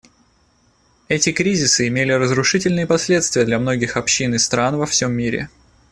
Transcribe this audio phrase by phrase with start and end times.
[1.09, 5.51] Эти кризисы имели разрушительные последствия для многих общин и стран во всем мире.